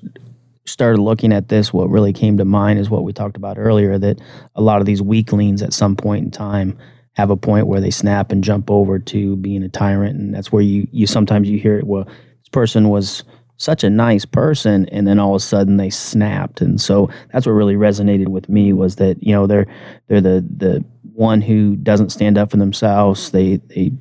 [0.65, 3.99] started looking at this, what really came to mind is what we talked about earlier
[3.99, 4.21] that
[4.55, 6.77] a lot of these weaklings at some point in time
[7.17, 10.17] have a point where they snap and jump over to being a tyrant.
[10.19, 13.25] And that's where you, you sometimes you hear it, well, this person was
[13.57, 16.61] such a nice person and then all of a sudden they snapped.
[16.61, 19.67] And so that's what really resonated with me was that, you know, they're
[20.09, 23.31] they're the the one who doesn't stand up for themselves.
[23.31, 23.93] They they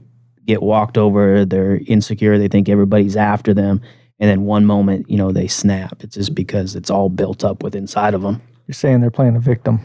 [0.45, 3.82] get walked over, they're insecure, they think everybody's after them
[4.19, 7.63] and then one moment you know they snap it's just because it's all built up
[7.63, 9.80] with inside of them You're saying they're playing a victim.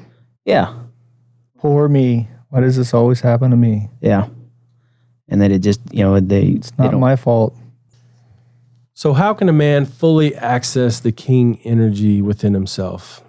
[0.44, 0.74] yeah
[1.58, 2.26] Poor me.
[2.50, 3.88] Why does this always happen to me?
[4.00, 4.28] yeah
[5.28, 7.56] and then it just you know they It's not don't- my fault.
[8.92, 13.22] So, how can a man fully access the king energy within himself?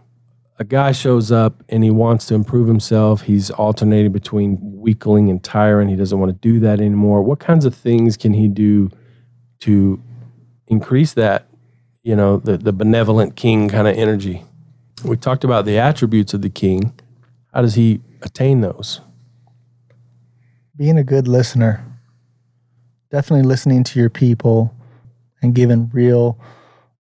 [0.59, 3.21] A guy shows up and he wants to improve himself.
[3.21, 5.89] He's alternating between weakling and tyrant.
[5.89, 7.21] He doesn't want to do that anymore.
[7.23, 8.89] What kinds of things can he do
[9.61, 10.01] to
[10.67, 11.47] increase that,
[12.03, 14.43] you know, the, the benevolent king kind of energy?
[15.05, 16.93] We talked about the attributes of the king.
[17.53, 18.99] How does he attain those?
[20.81, 21.85] Being a good listener.
[23.11, 24.73] Definitely listening to your people
[25.43, 26.39] and giving real,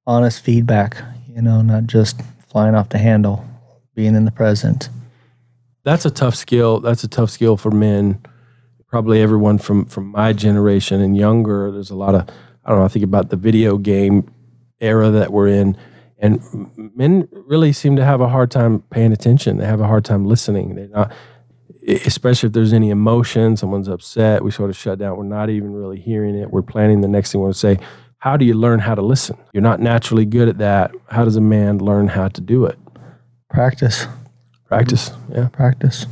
[0.05, 0.97] honest feedback.
[1.27, 3.43] You know, not just flying off the handle.
[3.95, 4.89] Being in the present.
[5.83, 6.79] that's a tough skill.
[6.79, 8.21] That's a tough skill for men.
[8.85, 11.71] Probably everyone from from my generation and younger.
[11.71, 12.29] There's a lot of
[12.63, 12.85] I don't know.
[12.85, 14.31] I think about the video game
[14.79, 15.75] era that we're in,
[16.19, 16.39] and
[16.95, 19.57] men really seem to have a hard time paying attention.
[19.57, 20.75] They have a hard time listening.
[20.75, 21.11] They're not,
[21.87, 23.57] especially if there's any emotion.
[23.57, 24.43] Someone's upset.
[24.43, 25.17] We sort of shut down.
[25.17, 26.51] We're not even really hearing it.
[26.51, 27.79] We're planning the next thing we're going to say.
[28.19, 29.37] How do you learn how to listen?
[29.51, 30.91] You're not naturally good at that.
[31.09, 32.77] How does a man learn how to do it?
[33.49, 34.05] Practice.
[34.67, 35.11] Practice.
[35.33, 35.47] Yeah.
[35.49, 36.05] Practice.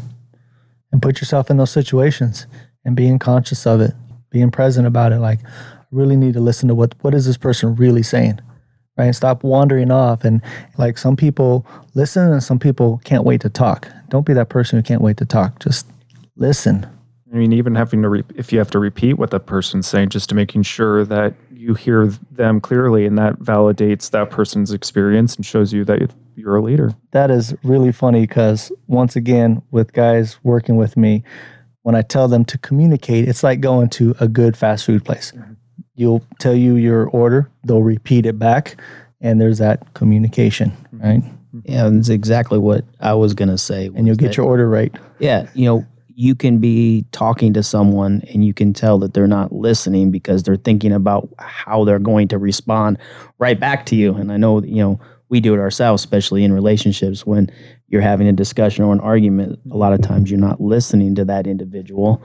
[0.91, 2.47] And put yourself in those situations
[2.83, 3.93] and being conscious of it,
[4.31, 5.19] being present about it.
[5.19, 8.39] Like, I really need to listen to what what is this person really saying?
[8.99, 9.05] Right?
[9.05, 10.25] And stop wandering off.
[10.25, 10.41] And
[10.77, 13.87] like some people listen and some people can't wait to talk.
[14.09, 15.59] Don't be that person who can't wait to talk.
[15.59, 15.87] Just
[16.35, 16.85] listen.
[17.31, 20.09] I mean, even having to, re- if you have to repeat what the person's saying,
[20.09, 25.35] just to making sure that you hear them clearly and that validates that person's experience
[25.35, 26.91] and shows you that you're a leader.
[27.11, 31.23] That is really funny because once again, with guys working with me,
[31.83, 35.31] when I tell them to communicate, it's like going to a good fast food place.
[35.31, 35.53] Mm-hmm.
[35.99, 38.79] You'll tell you your order, they'll repeat it back,
[39.19, 41.21] and there's that communication, right?
[41.65, 43.87] Yeah, that's exactly what I was gonna say.
[43.93, 44.95] And you'll get that- your order right.
[45.19, 45.85] Yeah, you know,
[46.15, 50.43] you can be talking to someone and you can tell that they're not listening because
[50.43, 52.97] they're thinking about how they're going to respond
[53.37, 54.13] right back to you.
[54.13, 57.49] And I know, you know, we do it ourselves, especially in relationships when
[57.89, 59.59] you're having a discussion or an argument.
[59.69, 62.21] A lot of times you're not listening to that individual.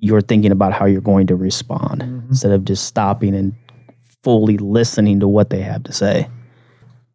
[0.00, 2.28] You're thinking about how you're going to respond mm-hmm.
[2.28, 3.54] instead of just stopping and
[4.22, 6.28] fully listening to what they have to say.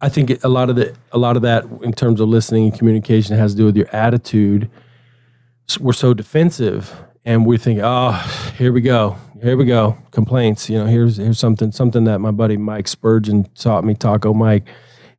[0.01, 2.77] I think a lot of the a lot of that in terms of listening and
[2.77, 4.69] communication has to do with your attitude.
[5.79, 6.93] We're so defensive,
[7.23, 8.11] and we think, "Oh,
[8.57, 12.31] here we go, here we go, complaints." You know, here's here's something something that my
[12.31, 14.65] buddy Mike Spurgeon taught me, Taco Mike,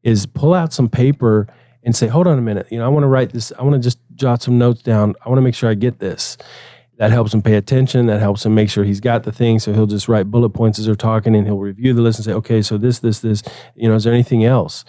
[0.02, 1.46] is pull out some paper
[1.82, 3.52] and say, "Hold on a minute, you know, I want to write this.
[3.58, 5.14] I want to just jot some notes down.
[5.24, 6.36] I want to make sure I get this."
[6.96, 8.06] That helps him pay attention.
[8.06, 9.58] That helps him make sure he's got the thing.
[9.58, 12.24] So he'll just write bullet points as they're talking, and he'll review the list and
[12.24, 13.42] say, "Okay, so this, this, this.
[13.74, 14.84] You know, is there anything else?"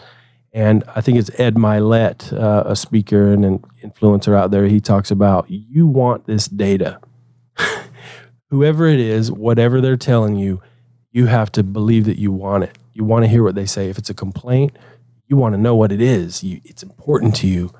[0.53, 4.67] And I think it's Ed Mylett, uh, a speaker and an influencer out there.
[4.67, 6.99] He talks about you want this data.
[8.49, 10.61] Whoever it is, whatever they're telling you,
[11.11, 12.77] you have to believe that you want it.
[12.93, 13.89] You want to hear what they say.
[13.89, 14.77] If it's a complaint,
[15.27, 16.43] you want to know what it is.
[16.43, 17.71] You, it's important to you.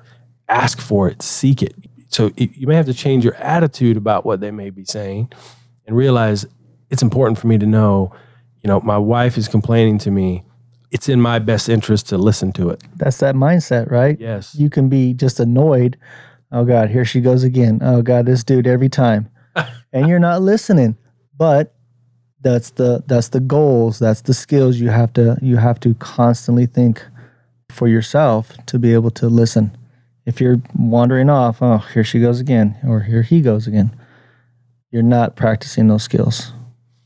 [0.48, 1.74] Ask for it, seek it.
[2.08, 5.32] So you may have to change your attitude about what they may be saying
[5.86, 6.46] and realize
[6.90, 8.14] it's important for me to know,
[8.62, 10.44] you know, my wife is complaining to me.
[10.92, 12.82] It's in my best interest to listen to it.
[12.96, 14.18] That's that mindset, right?
[14.20, 14.54] Yes.
[14.54, 15.98] You can be just annoyed.
[16.52, 17.80] Oh God, here she goes again.
[17.82, 19.28] Oh God, this dude every time.
[19.92, 20.96] and you're not listening.
[21.36, 21.74] But
[22.40, 26.66] that's the that's the goals, that's the skills you have to you have to constantly
[26.66, 27.04] think
[27.70, 29.76] for yourself to be able to listen.
[30.26, 33.96] If you're wandering off, oh, here she goes again, or here he goes again.
[34.90, 36.52] You're not practicing those skills.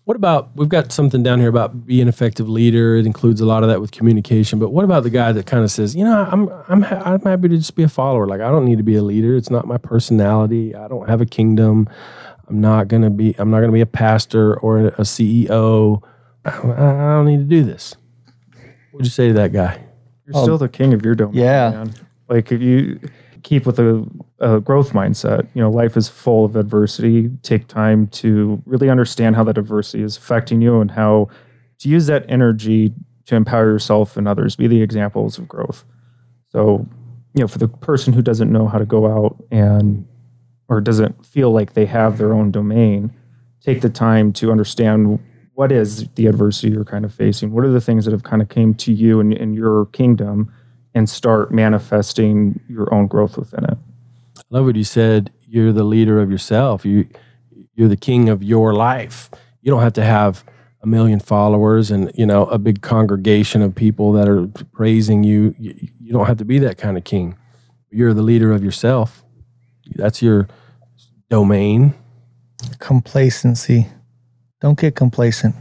[0.05, 2.97] What about we've got something down here about being an effective leader.
[2.97, 4.59] It includes a lot of that with communication.
[4.59, 7.49] But what about the guy that kind of says, you know, I'm I'm I'm happy
[7.49, 8.27] to just be a follower.
[8.27, 9.37] Like I don't need to be a leader.
[9.37, 10.75] It's not my personality.
[10.75, 11.89] I don't have a kingdom.
[12.49, 13.37] I'm not gonna be.
[13.39, 16.03] I'm not gonna be a pastor or a CEO.
[16.45, 17.95] I, I don't need to do this.
[18.91, 19.81] What'd you say to that guy?
[20.27, 21.37] You're still um, the king of your domain.
[21.37, 21.71] Yeah.
[21.71, 21.95] Man.
[22.31, 23.01] Like if you
[23.43, 24.07] keep with a,
[24.39, 27.29] a growth mindset, you know, life is full of adversity.
[27.43, 31.29] Take time to really understand how that adversity is affecting you and how
[31.81, 32.95] to use that energy
[33.27, 34.57] to empower yourself and others.
[34.57, 35.85] Be the examples of growth.
[36.49, 36.87] So,
[37.35, 40.07] you know, for the person who doesn't know how to go out and
[40.69, 43.13] or doesn't feel like they have their own domain,
[43.61, 45.19] take the time to understand
[45.55, 47.51] what is the adversity you're kind of facing.
[47.51, 50.53] What are the things that have kind of came to you in, in your kingdom,
[50.95, 53.79] and start manifesting your own growth within it.
[54.39, 55.33] I love what you said.
[55.47, 56.85] You're the leader of yourself.
[56.85, 57.09] You
[57.75, 59.31] you're the king of your life.
[59.63, 60.45] You don't have to have
[60.83, 65.55] a million followers and you know a big congregation of people that are praising you.
[65.59, 67.37] You, you don't have to be that kind of king.
[67.91, 69.25] You're the leader of yourself.
[69.97, 70.49] That's your
[71.29, 71.95] domain.
[72.79, 73.89] complacency.
[74.61, 75.55] Don't get complacent.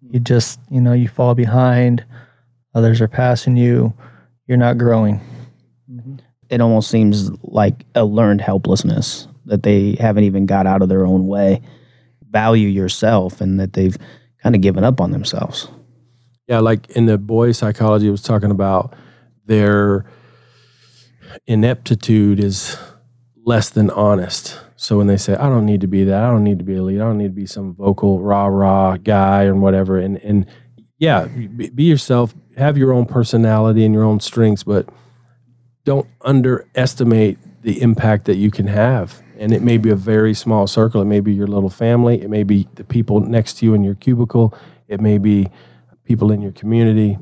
[0.00, 2.04] You just, you know, you fall behind.
[2.74, 3.92] Others are passing you.
[4.46, 5.20] You're not growing.
[5.90, 6.16] Mm-hmm.
[6.50, 11.06] it almost seems like a learned helplessness that they haven't even got out of their
[11.06, 11.62] own way.
[12.28, 13.96] Value yourself and that they've
[14.42, 15.68] kind of given up on themselves.
[16.48, 18.94] Yeah, like in the boy psychology, it was talking about
[19.44, 20.06] their
[21.46, 22.76] ineptitude is
[23.44, 24.58] less than honest.
[24.76, 26.22] So when they say, "I don't need to be that.
[26.22, 27.04] I don't need to be a leader.
[27.04, 30.46] I don't need to be some vocal rah rah guy or whatever," and and
[30.98, 32.34] yeah, be, be yourself.
[32.56, 34.88] Have your own personality and your own strengths, but
[35.84, 39.22] don't underestimate the impact that you can have.
[39.38, 41.02] And it may be a very small circle.
[41.02, 42.22] It may be your little family.
[42.22, 44.54] It may be the people next to you in your cubicle.
[44.88, 45.48] It may be
[46.04, 47.18] people in your community.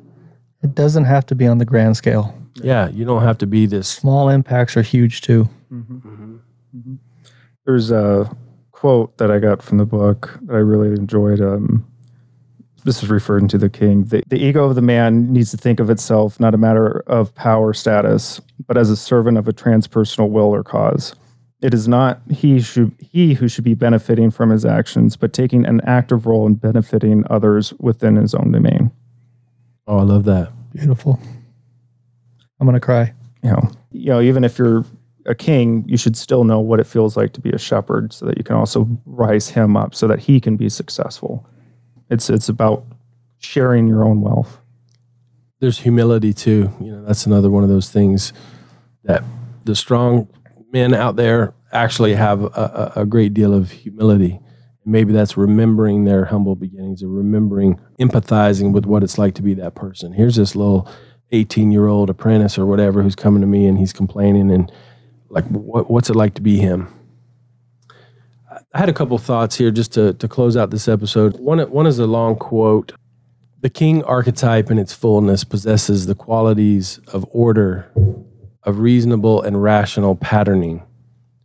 [0.63, 2.35] It doesn't have to be on the grand scale.
[2.55, 3.89] Yeah, you don't have to be this.
[3.89, 5.49] Small impacts are huge too.
[5.73, 5.97] Mm-hmm.
[5.97, 6.37] Mm-hmm.
[6.77, 6.95] Mm-hmm.
[7.67, 8.35] There's a
[8.71, 11.41] quote that I got from the book that I really enjoyed.
[11.41, 11.87] Um,
[12.85, 14.05] this is referring to the king.
[14.05, 17.35] The, the ego of the man needs to think of itself not a matter of
[17.35, 21.15] power status, but as a servant of a transpersonal will or cause.
[21.63, 25.65] It is not he should he who should be benefiting from his actions, but taking
[25.65, 28.91] an active role in benefiting others within his own domain.
[29.87, 30.53] Oh, I love that.
[30.75, 31.19] Beautiful.
[32.61, 33.15] I'm gonna cry.
[33.43, 34.85] you know, you know, even if you're
[35.25, 38.27] a king, you should still know what it feels like to be a shepherd so
[38.27, 41.47] that you can also rise him up so that he can be successful.
[42.11, 42.85] It's it's about
[43.39, 44.61] sharing your own wealth.
[45.61, 46.71] There's humility too.
[46.81, 48.33] You know, that's another one of those things
[49.05, 49.23] that
[49.65, 50.29] the strong
[50.73, 54.41] men out there actually have a, a, great deal of humility.
[54.85, 59.55] Maybe that's remembering their humble beginnings or remembering empathizing with what it's like to be
[59.55, 60.13] that person.
[60.13, 60.89] Here's this little
[61.33, 64.71] 18 year old apprentice or whatever who's coming to me and he's complaining and
[65.31, 66.93] like what, what's it like to be him
[68.75, 71.87] i had a couple thoughts here just to, to close out this episode one, one
[71.87, 72.93] is a long quote
[73.61, 77.91] the king archetype in its fullness possesses the qualities of order
[78.65, 80.83] of reasonable and rational patterning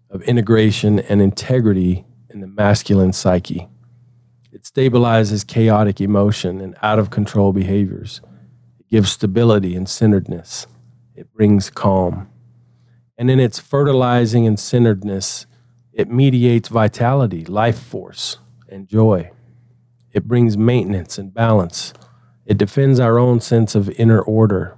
[0.10, 3.68] of integration and integrity in the masculine psyche
[4.52, 8.20] it stabilizes chaotic emotion and out of control behaviors
[8.80, 10.68] It gives stability and centeredness.
[11.16, 12.28] It brings calm.
[13.18, 15.46] And in its fertilizing and centeredness,
[16.00, 18.38] it mediates vitality, life force,
[18.70, 19.30] and joy.
[20.14, 21.94] It brings maintenance and balance.
[22.46, 24.78] It defends our own sense of inner order,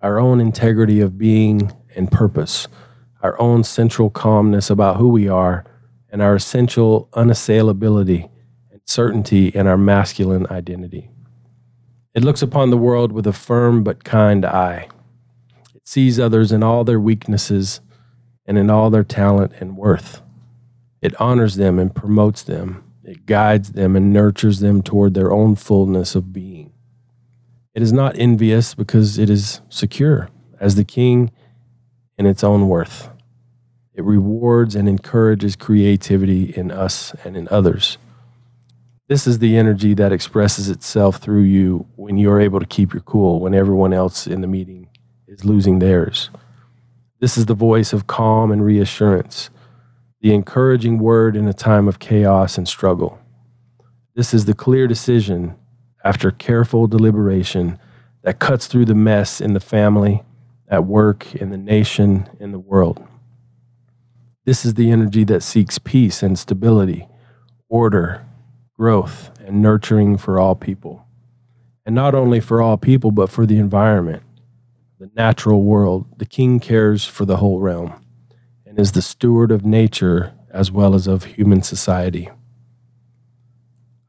[0.00, 2.68] our own integrity of being and purpose,
[3.20, 5.64] our own central calmness about who we are,
[6.08, 8.30] and our essential unassailability
[8.70, 11.10] and certainty in our masculine identity.
[12.14, 14.88] It looks upon the world with a firm but kind eye.
[15.74, 17.80] It sees others in all their weaknesses
[18.46, 20.22] and in all their talent and worth.
[21.02, 22.84] It honors them and promotes them.
[23.04, 26.72] It guides them and nurtures them toward their own fullness of being.
[27.74, 30.28] It is not envious because it is secure
[30.58, 31.30] as the king
[32.18, 33.08] in its own worth.
[33.94, 37.98] It rewards and encourages creativity in us and in others.
[39.08, 43.02] This is the energy that expresses itself through you when you're able to keep your
[43.02, 44.88] cool when everyone else in the meeting
[45.26, 46.30] is losing theirs.
[47.18, 49.50] This is the voice of calm and reassurance,
[50.20, 53.18] the encouraging word in a time of chaos and struggle.
[54.14, 55.56] This is the clear decision
[56.04, 57.78] after careful deliberation
[58.22, 60.22] that cuts through the mess in the family,
[60.68, 63.02] at work, in the nation, in the world.
[64.44, 67.08] This is the energy that seeks peace and stability,
[67.68, 68.26] order,
[68.78, 71.06] growth, and nurturing for all people.
[71.86, 74.22] And not only for all people, but for the environment,
[74.98, 76.06] the natural world.
[76.18, 77.99] The king cares for the whole realm
[78.80, 82.28] is the steward of nature as well as of human society.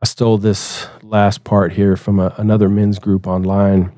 [0.02, 3.92] I stole this last part here from a, another men's group online,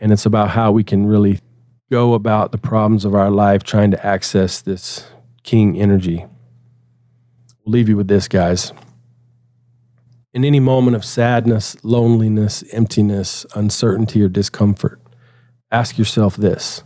[0.00, 1.38] and it's about how we can really
[1.90, 5.06] go about the problems of our life trying to access this
[5.44, 6.24] king energy.
[7.64, 8.72] We'll leave you with this, guys.
[10.32, 15.00] In any moment of sadness, loneliness, emptiness, uncertainty, or discomfort,
[15.70, 16.82] ask yourself this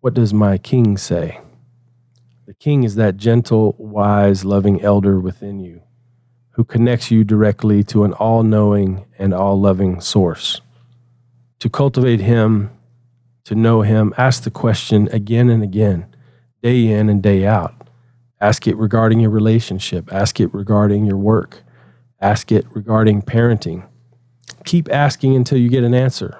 [0.00, 1.40] What does my king say?
[2.46, 5.82] The king is that gentle, wise, loving elder within you
[6.50, 10.60] who connects you directly to an all knowing and all loving source.
[11.58, 12.70] To cultivate him,
[13.44, 16.14] to know him, ask the question again and again,
[16.62, 17.88] day in and day out.
[18.40, 21.64] Ask it regarding your relationship, ask it regarding your work
[22.24, 23.86] Ask it regarding parenting.
[24.64, 26.38] Keep asking until you get an answer.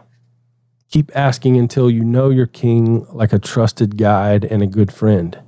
[0.91, 5.39] Keep asking until you know your king like a trusted guide and a good friend.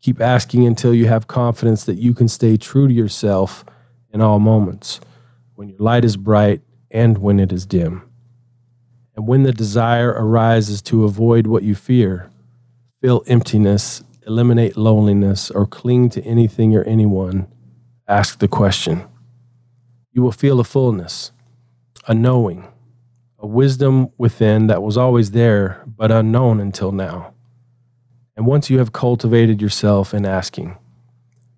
[0.00, 3.64] Keep asking until you have confidence that you can stay true to yourself
[4.12, 5.00] in all moments,
[5.54, 8.02] when your light is bright and when it is dim.
[9.14, 12.30] And when the desire arises to avoid what you fear,
[13.02, 17.48] fill emptiness, eliminate loneliness, or cling to anything or anyone,
[18.06, 19.04] ask the question
[20.12, 21.32] you will feel a fullness,
[22.06, 22.66] a knowing,
[23.38, 27.34] a wisdom within that was always there but unknown until now.
[28.38, 30.78] And once you have cultivated yourself in asking,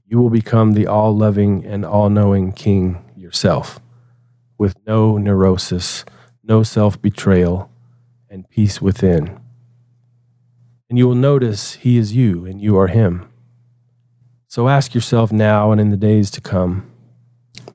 [0.07, 3.81] you will become the all loving and all knowing King yourself,
[4.57, 6.07] with no neurosis,
[6.43, 7.71] no self betrayal,
[8.31, 9.39] and peace within.
[10.89, 13.31] And you will notice He is you and you are Him.
[14.49, 16.91] So ask yourself now and in the days to come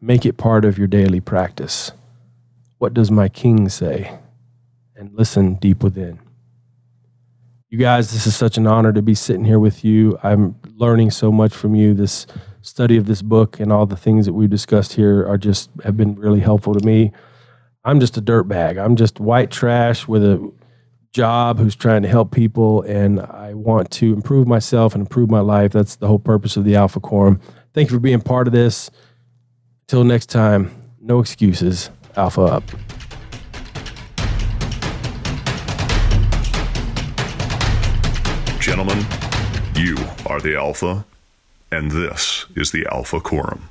[0.02, 1.92] Make it part of your daily practice.
[2.80, 4.18] What does my king say?
[4.96, 6.25] And listen deep within.
[7.70, 10.20] You guys, this is such an honor to be sitting here with you.
[10.22, 11.96] I'm learning so much from you.
[11.96, 12.28] This
[12.62, 15.98] study of this book and all the things that we've discussed here are just have
[15.98, 17.12] been really helpful to me.
[17.84, 18.78] I'm just a dirt bag.
[18.78, 20.54] I'm just white trash with a
[21.12, 25.40] job who's trying to help people and I want to improve myself and improve my
[25.40, 25.72] life.
[25.72, 27.42] That's the whole purpose of the Alpha Quorum.
[27.74, 28.92] Thank you for being part of this.
[29.88, 30.70] Till next time,
[31.02, 31.90] no excuses.
[32.16, 32.64] Alpha up.
[38.66, 39.06] Gentlemen,
[39.76, 39.96] You
[40.26, 41.06] are the Alpha,
[41.72, 43.70] and this is the Alpha Quorum.